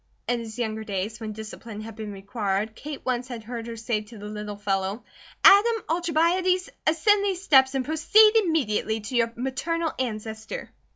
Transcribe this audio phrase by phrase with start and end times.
[0.27, 4.01] In his younger days, when discipline had been required, Kate once had heard her say
[4.01, 5.03] to the little fellow:
[5.43, 10.71] "Adam Alcibiades ascend these steps and proceed immediately to your maternal ancestor."